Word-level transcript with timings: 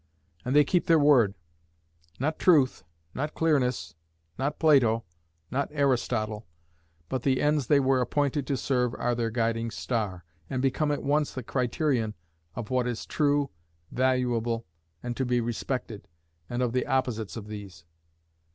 And 0.43 0.55
they 0.55 0.63
keep 0.63 0.87
their 0.87 0.97
word: 0.97 1.35
not 2.19 2.39
truth, 2.39 2.83
not 3.13 3.35
clearness, 3.35 3.93
not 4.35 4.57
Plato, 4.57 5.03
not 5.51 5.67
Aristotle, 5.71 6.47
but 7.07 7.21
the 7.21 7.39
ends 7.39 7.67
they 7.67 7.79
were 7.79 8.01
appointed 8.01 8.47
to 8.47 8.57
serve 8.57 8.95
are 8.95 9.13
their 9.13 9.29
guiding 9.29 9.69
star, 9.69 10.25
and 10.49 10.59
become 10.59 10.91
at 10.91 11.03
once 11.03 11.35
the 11.35 11.43
criterion 11.43 12.15
of 12.55 12.71
what 12.71 12.87
is 12.87 13.05
true, 13.05 13.51
valuable, 13.91 14.65
and 15.03 15.15
to 15.17 15.23
be 15.23 15.39
respected, 15.39 16.07
and 16.49 16.63
of 16.63 16.73
the 16.73 16.87
opposites 16.87 17.37
of 17.37 17.45
these. 17.45 17.85